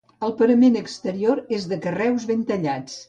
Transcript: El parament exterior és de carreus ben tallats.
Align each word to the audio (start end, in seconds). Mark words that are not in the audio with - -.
El 0.27 0.31
parament 0.37 0.77
exterior 0.79 1.43
és 1.59 1.69
de 1.75 1.79
carreus 1.85 2.27
ben 2.33 2.43
tallats. 2.51 2.97